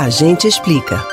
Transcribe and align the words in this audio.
A 0.00 0.10
gente 0.10 0.46
explica. 0.46 1.04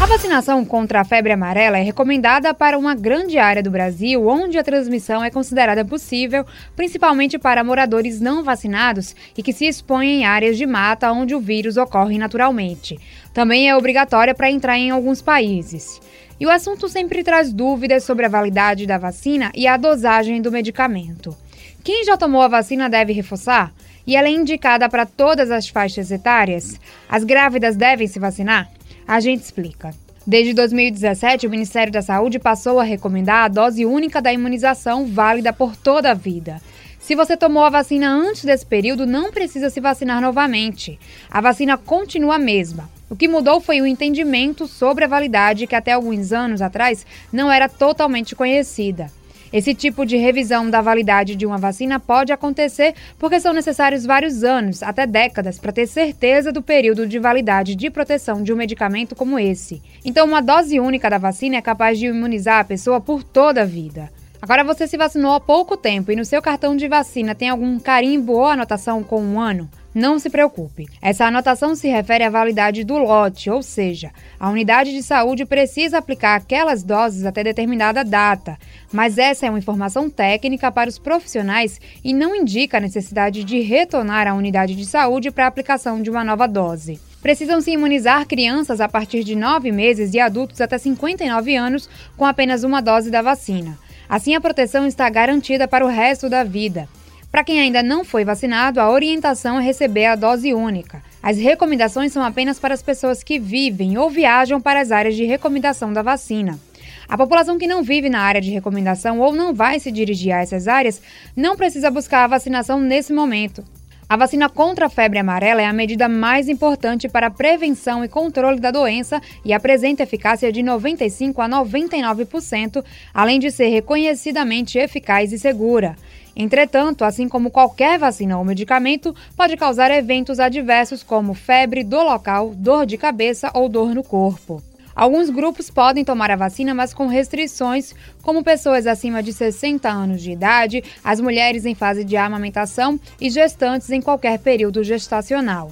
A 0.00 0.06
vacinação 0.06 0.64
contra 0.64 1.00
a 1.00 1.04
febre 1.04 1.32
amarela 1.32 1.76
é 1.76 1.82
recomendada 1.82 2.54
para 2.54 2.78
uma 2.78 2.94
grande 2.94 3.36
área 3.36 3.60
do 3.60 3.68
Brasil 3.68 4.28
onde 4.28 4.58
a 4.58 4.62
transmissão 4.62 5.24
é 5.24 5.28
considerada 5.28 5.84
possível, 5.84 6.46
principalmente 6.76 7.40
para 7.40 7.64
moradores 7.64 8.20
não 8.20 8.44
vacinados 8.44 9.16
e 9.36 9.42
que 9.42 9.52
se 9.52 9.66
expõem 9.66 10.20
em 10.20 10.24
áreas 10.24 10.56
de 10.56 10.64
mata 10.64 11.10
onde 11.10 11.34
o 11.34 11.40
vírus 11.40 11.76
ocorre 11.76 12.16
naturalmente. 12.16 12.96
Também 13.34 13.68
é 13.68 13.76
obrigatória 13.76 14.36
para 14.36 14.48
entrar 14.48 14.78
em 14.78 14.92
alguns 14.92 15.20
países. 15.20 16.00
E 16.38 16.46
o 16.46 16.50
assunto 16.50 16.88
sempre 16.88 17.24
traz 17.24 17.52
dúvidas 17.52 18.04
sobre 18.04 18.24
a 18.24 18.28
validade 18.28 18.86
da 18.86 18.98
vacina 18.98 19.50
e 19.52 19.66
a 19.66 19.76
dosagem 19.76 20.40
do 20.40 20.52
medicamento. 20.52 21.36
Quem 21.82 22.04
já 22.04 22.16
tomou 22.16 22.42
a 22.42 22.46
vacina 22.46 22.88
deve 22.88 23.12
reforçar? 23.12 23.74
E 24.06 24.16
ela 24.16 24.28
é 24.28 24.30
indicada 24.30 24.88
para 24.88 25.06
todas 25.06 25.50
as 25.50 25.68
faixas 25.68 26.10
etárias? 26.10 26.80
As 27.08 27.24
grávidas 27.24 27.76
devem 27.76 28.06
se 28.06 28.18
vacinar? 28.18 28.70
A 29.06 29.20
gente 29.20 29.42
explica. 29.42 29.94
Desde 30.26 30.54
2017, 30.54 31.46
o 31.46 31.50
Ministério 31.50 31.92
da 31.92 32.00
Saúde 32.00 32.38
passou 32.38 32.78
a 32.78 32.84
recomendar 32.84 33.44
a 33.44 33.48
dose 33.48 33.84
única 33.84 34.22
da 34.22 34.32
imunização 34.32 35.06
válida 35.06 35.52
por 35.52 35.76
toda 35.76 36.12
a 36.12 36.14
vida. 36.14 36.60
Se 37.00 37.16
você 37.16 37.36
tomou 37.36 37.64
a 37.64 37.70
vacina 37.70 38.08
antes 38.08 38.44
desse 38.44 38.64
período, 38.64 39.04
não 39.04 39.32
precisa 39.32 39.68
se 39.68 39.80
vacinar 39.80 40.20
novamente. 40.20 40.98
A 41.28 41.40
vacina 41.40 41.76
continua 41.76 42.36
a 42.36 42.38
mesma. 42.38 42.88
O 43.10 43.16
que 43.16 43.26
mudou 43.26 43.60
foi 43.60 43.80
o 43.80 43.86
entendimento 43.86 44.68
sobre 44.68 45.04
a 45.04 45.08
validade 45.08 45.66
que 45.66 45.74
até 45.74 45.92
alguns 45.92 46.32
anos 46.32 46.62
atrás 46.62 47.04
não 47.32 47.50
era 47.50 47.68
totalmente 47.68 48.36
conhecida. 48.36 49.10
Esse 49.52 49.74
tipo 49.74 50.06
de 50.06 50.16
revisão 50.16 50.70
da 50.70 50.80
validade 50.80 51.36
de 51.36 51.44
uma 51.44 51.58
vacina 51.58 52.00
pode 52.00 52.32
acontecer 52.32 52.94
porque 53.18 53.38
são 53.38 53.52
necessários 53.52 54.06
vários 54.06 54.42
anos, 54.42 54.82
até 54.82 55.06
décadas, 55.06 55.58
para 55.58 55.72
ter 55.72 55.86
certeza 55.86 56.50
do 56.50 56.62
período 56.62 57.06
de 57.06 57.18
validade 57.18 57.74
de 57.74 57.90
proteção 57.90 58.42
de 58.42 58.50
um 58.50 58.56
medicamento 58.56 59.14
como 59.14 59.38
esse. 59.38 59.82
Então, 60.04 60.26
uma 60.26 60.40
dose 60.40 60.80
única 60.80 61.10
da 61.10 61.18
vacina 61.18 61.56
é 61.56 61.62
capaz 61.62 61.98
de 61.98 62.06
imunizar 62.06 62.60
a 62.60 62.64
pessoa 62.64 62.98
por 62.98 63.22
toda 63.22 63.60
a 63.60 63.66
vida. 63.66 64.10
Agora, 64.40 64.64
você 64.64 64.86
se 64.88 64.96
vacinou 64.96 65.34
há 65.34 65.40
pouco 65.40 65.76
tempo 65.76 66.10
e 66.10 66.16
no 66.16 66.24
seu 66.24 66.40
cartão 66.40 66.74
de 66.74 66.88
vacina 66.88 67.34
tem 67.34 67.50
algum 67.50 67.78
carimbo 67.78 68.32
ou 68.32 68.46
anotação 68.46 69.02
com 69.02 69.22
um 69.22 69.38
ano? 69.38 69.68
Não 69.94 70.18
se 70.18 70.30
preocupe. 70.30 70.88
Essa 71.02 71.26
anotação 71.26 71.74
se 71.74 71.86
refere 71.86 72.24
à 72.24 72.30
validade 72.30 72.82
do 72.82 72.96
lote, 72.96 73.50
ou 73.50 73.62
seja, 73.62 74.10
a 74.40 74.48
unidade 74.48 74.90
de 74.90 75.02
saúde 75.02 75.44
precisa 75.44 75.98
aplicar 75.98 76.34
aquelas 76.34 76.82
doses 76.82 77.26
até 77.26 77.44
determinada 77.44 78.02
data. 78.02 78.58
Mas 78.90 79.18
essa 79.18 79.44
é 79.44 79.50
uma 79.50 79.58
informação 79.58 80.08
técnica 80.08 80.72
para 80.72 80.88
os 80.88 80.98
profissionais 80.98 81.78
e 82.02 82.14
não 82.14 82.34
indica 82.34 82.78
a 82.78 82.80
necessidade 82.80 83.44
de 83.44 83.60
retornar 83.60 84.26
à 84.26 84.32
unidade 84.32 84.74
de 84.74 84.86
saúde 84.86 85.30
para 85.30 85.44
a 85.44 85.48
aplicação 85.48 86.00
de 86.00 86.08
uma 86.08 86.24
nova 86.24 86.46
dose. 86.46 86.98
Precisam 87.20 87.60
se 87.60 87.70
imunizar 87.70 88.26
crianças 88.26 88.80
a 88.80 88.88
partir 88.88 89.22
de 89.22 89.36
9 89.36 89.70
meses 89.70 90.14
e 90.14 90.18
adultos 90.18 90.60
até 90.60 90.78
59 90.78 91.54
anos 91.54 91.88
com 92.16 92.24
apenas 92.24 92.64
uma 92.64 92.80
dose 92.80 93.10
da 93.10 93.20
vacina. 93.20 93.78
Assim, 94.08 94.34
a 94.34 94.40
proteção 94.40 94.86
está 94.86 95.08
garantida 95.10 95.68
para 95.68 95.84
o 95.84 95.88
resto 95.88 96.30
da 96.30 96.42
vida. 96.42 96.88
Para 97.32 97.44
quem 97.44 97.58
ainda 97.58 97.82
não 97.82 98.04
foi 98.04 98.26
vacinado, 98.26 98.78
a 98.78 98.90
orientação 98.90 99.58
é 99.58 99.62
receber 99.62 100.04
a 100.04 100.14
dose 100.14 100.52
única. 100.52 101.02
As 101.22 101.38
recomendações 101.38 102.12
são 102.12 102.22
apenas 102.22 102.58
para 102.58 102.74
as 102.74 102.82
pessoas 102.82 103.24
que 103.24 103.38
vivem 103.38 103.96
ou 103.96 104.10
viajam 104.10 104.60
para 104.60 104.82
as 104.82 104.92
áreas 104.92 105.16
de 105.16 105.24
recomendação 105.24 105.94
da 105.94 106.02
vacina. 106.02 106.60
A 107.08 107.16
população 107.16 107.56
que 107.56 107.66
não 107.66 107.82
vive 107.82 108.10
na 108.10 108.20
área 108.20 108.40
de 108.40 108.50
recomendação 108.50 109.18
ou 109.18 109.32
não 109.32 109.54
vai 109.54 109.80
se 109.80 109.90
dirigir 109.90 110.30
a 110.30 110.40
essas 110.42 110.68
áreas 110.68 111.00
não 111.34 111.56
precisa 111.56 111.90
buscar 111.90 112.24
a 112.24 112.26
vacinação 112.26 112.78
nesse 112.78 113.14
momento. 113.14 113.64
A 114.06 114.16
vacina 114.16 114.50
contra 114.50 114.84
a 114.84 114.90
febre 114.90 115.18
amarela 115.18 115.62
é 115.62 115.64
a 115.64 115.72
medida 115.72 116.06
mais 116.06 116.50
importante 116.50 117.08
para 117.08 117.28
a 117.28 117.30
prevenção 117.30 118.04
e 118.04 118.08
controle 118.08 118.60
da 118.60 118.70
doença 118.70 119.22
e 119.42 119.54
apresenta 119.54 120.02
eficácia 120.02 120.52
de 120.52 120.62
95 120.62 121.40
a 121.40 121.48
99%, 121.48 122.84
além 123.14 123.40
de 123.40 123.50
ser 123.50 123.68
reconhecidamente 123.68 124.76
eficaz 124.76 125.32
e 125.32 125.38
segura. 125.38 125.96
Entretanto, 126.34 127.04
assim 127.04 127.28
como 127.28 127.50
qualquer 127.50 127.98
vacina 127.98 128.38
ou 128.38 128.44
medicamento, 128.44 129.14
pode 129.36 129.56
causar 129.56 129.90
eventos 129.90 130.40
adversos 130.40 131.02
como 131.02 131.34
febre, 131.34 131.84
dor 131.84 132.04
local, 132.04 132.52
dor 132.54 132.86
de 132.86 132.96
cabeça 132.96 133.50
ou 133.54 133.68
dor 133.68 133.94
no 133.94 134.02
corpo. 134.02 134.62
Alguns 134.94 135.30
grupos 135.30 135.70
podem 135.70 136.04
tomar 136.04 136.30
a 136.30 136.36
vacina, 136.36 136.74
mas 136.74 136.92
com 136.92 137.06
restrições, 137.06 137.94
como 138.22 138.44
pessoas 138.44 138.86
acima 138.86 139.22
de 139.22 139.32
60 139.32 139.88
anos 139.88 140.22
de 140.22 140.32
idade, 140.32 140.84
as 141.02 141.20
mulheres 141.20 141.64
em 141.64 141.74
fase 141.74 142.04
de 142.04 142.16
amamentação 142.16 143.00
e 143.20 143.30
gestantes 143.30 143.90
em 143.90 144.02
qualquer 144.02 144.38
período 144.38 144.84
gestacional. 144.84 145.70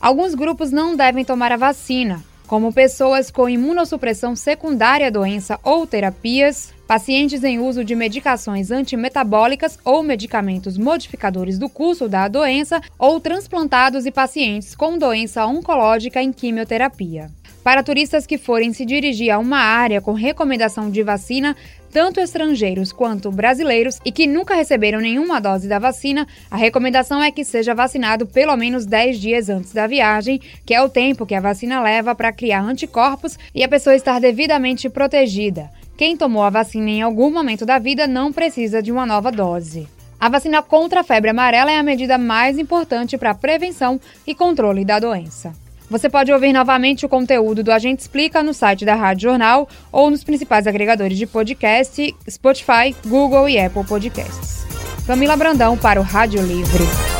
Alguns 0.00 0.34
grupos 0.34 0.70
não 0.70 0.96
devem 0.96 1.24
tomar 1.24 1.52
a 1.52 1.56
vacina, 1.56 2.22
como 2.52 2.70
pessoas 2.70 3.30
com 3.30 3.48
imunossupressão 3.48 4.36
secundária 4.36 5.06
à 5.06 5.10
doença 5.10 5.58
ou 5.64 5.86
terapias, 5.86 6.74
pacientes 6.86 7.42
em 7.42 7.58
uso 7.58 7.82
de 7.82 7.94
medicações 7.94 8.70
antimetabólicas 8.70 9.78
ou 9.82 10.02
medicamentos 10.02 10.76
modificadores 10.76 11.58
do 11.58 11.70
curso 11.70 12.10
da 12.10 12.28
doença 12.28 12.78
ou 12.98 13.18
transplantados 13.18 14.04
e 14.04 14.10
pacientes 14.10 14.74
com 14.74 14.98
doença 14.98 15.46
oncológica 15.46 16.22
em 16.22 16.30
quimioterapia. 16.30 17.30
Para 17.62 17.82
turistas 17.82 18.26
que 18.26 18.36
forem 18.36 18.72
se 18.72 18.84
dirigir 18.84 19.30
a 19.30 19.38
uma 19.38 19.58
área 19.58 20.00
com 20.00 20.12
recomendação 20.12 20.90
de 20.90 21.00
vacina, 21.02 21.56
tanto 21.92 22.18
estrangeiros 22.18 22.90
quanto 22.90 23.30
brasileiros, 23.30 24.00
e 24.04 24.10
que 24.10 24.26
nunca 24.26 24.54
receberam 24.54 25.00
nenhuma 25.00 25.40
dose 25.40 25.68
da 25.68 25.78
vacina, 25.78 26.26
a 26.50 26.56
recomendação 26.56 27.22
é 27.22 27.30
que 27.30 27.44
seja 27.44 27.74
vacinado 27.74 28.26
pelo 28.26 28.56
menos 28.56 28.84
10 28.84 29.20
dias 29.20 29.48
antes 29.48 29.72
da 29.72 29.86
viagem, 29.86 30.40
que 30.66 30.74
é 30.74 30.82
o 30.82 30.88
tempo 30.88 31.24
que 31.24 31.36
a 31.36 31.40
vacina 31.40 31.80
leva 31.80 32.14
para 32.14 32.32
criar 32.32 32.62
anticorpos 32.62 33.38
e 33.54 33.62
a 33.62 33.68
pessoa 33.68 33.94
estar 33.94 34.20
devidamente 34.20 34.88
protegida. 34.88 35.70
Quem 35.96 36.16
tomou 36.16 36.42
a 36.42 36.50
vacina 36.50 36.90
em 36.90 37.02
algum 37.02 37.30
momento 37.30 37.64
da 37.64 37.78
vida 37.78 38.08
não 38.08 38.32
precisa 38.32 38.82
de 38.82 38.90
uma 38.90 39.06
nova 39.06 39.30
dose. 39.30 39.86
A 40.18 40.28
vacina 40.28 40.62
contra 40.62 41.00
a 41.00 41.04
febre 41.04 41.30
amarela 41.30 41.70
é 41.70 41.78
a 41.78 41.82
medida 41.82 42.18
mais 42.18 42.58
importante 42.58 43.16
para 43.16 43.30
a 43.30 43.34
prevenção 43.34 44.00
e 44.26 44.34
controle 44.34 44.84
da 44.84 44.98
doença. 44.98 45.52
Você 45.92 46.08
pode 46.08 46.32
ouvir 46.32 46.54
novamente 46.54 47.04
o 47.04 47.08
conteúdo 47.08 47.62
do 47.62 47.70
Agente 47.70 48.00
Explica 48.00 48.42
no 48.42 48.54
site 48.54 48.82
da 48.82 48.94
Rádio 48.94 49.28
Jornal 49.28 49.68
ou 49.92 50.10
nos 50.10 50.24
principais 50.24 50.66
agregadores 50.66 51.18
de 51.18 51.26
podcast, 51.26 52.16
Spotify, 52.30 52.96
Google 53.06 53.46
e 53.46 53.60
Apple 53.60 53.84
Podcasts. 53.84 54.64
Camila 55.06 55.36
Brandão 55.36 55.76
para 55.76 56.00
o 56.00 56.02
Rádio 56.02 56.40
Livre. 56.40 57.11